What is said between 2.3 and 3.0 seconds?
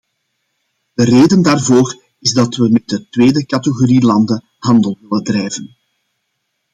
dat we met